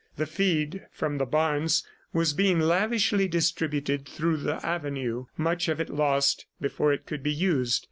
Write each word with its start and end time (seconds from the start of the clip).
The 0.15 0.25
feed 0.25 0.87
from 0.91 1.19
the 1.19 1.27
barns 1.27 1.85
was 2.11 2.33
being 2.33 2.59
lavishly 2.59 3.27
distributed 3.27 4.07
through 4.07 4.37
the 4.37 4.55
avenue, 4.65 5.25
much 5.37 5.67
of 5.67 5.79
it 5.79 5.91
lost 5.91 6.47
before 6.59 6.91
it 6.91 7.05
could 7.05 7.21
be 7.21 7.31
used. 7.31 7.79